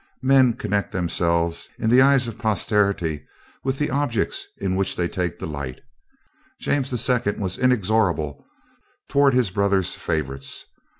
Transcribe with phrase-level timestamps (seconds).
[0.23, 3.23] Men connect themselves, in the eyes of posterity,
[3.63, 5.79] with the objects in which they take delight.
[6.59, 7.33] James II.
[7.33, 8.43] was inexorable
[9.07, 10.65] toward his brother's favorites.